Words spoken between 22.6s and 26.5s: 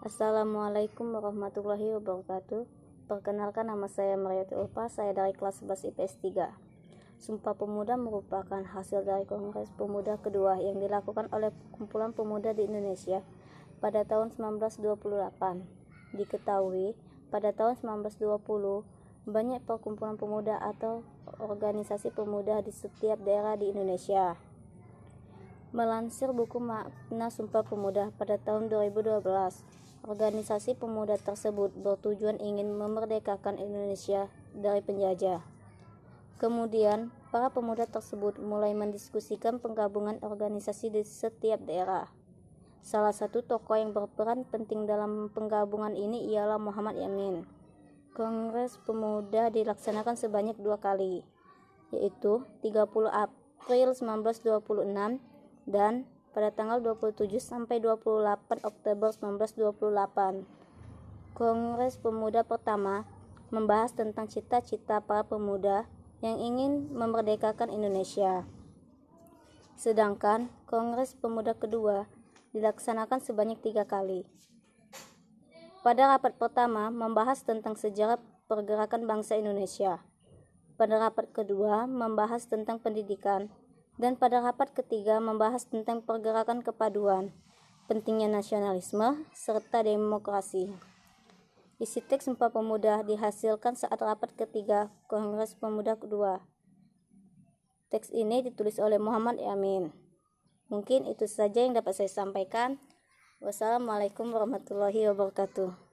di setiap daerah di Indonesia. Melansir